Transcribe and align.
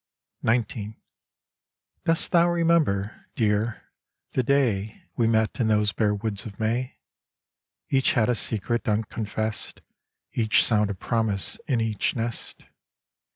XIX 0.43 0.93
Dost 2.05 2.31
thou 2.31 2.49
remember, 2.49 3.27
Dear, 3.35 3.83
the 4.31 4.41
day 4.41 5.03
We 5.15 5.27
met 5.27 5.59
in 5.59 5.67
those 5.67 5.91
bare 5.91 6.15
woods 6.15 6.43
of 6.47 6.59
May? 6.59 6.97
Each 7.87 8.13
had 8.13 8.27
a 8.27 8.33
secret 8.33 8.87
unconfessed, 8.89 9.81
Each 10.33 10.65
sound 10.65 10.89
a 10.89 10.95
promise, 10.95 11.59
in 11.67 11.81
each 11.81 12.15
nest. 12.15 12.63